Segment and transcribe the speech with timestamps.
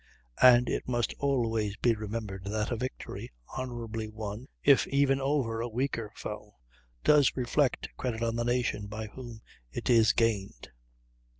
[0.41, 5.69] And it must always be remembered that a victory, honorably won, if even over a
[5.69, 6.55] weaker foe,
[7.03, 9.41] does reflect credit on the nation by whom
[9.71, 10.69] it is gained.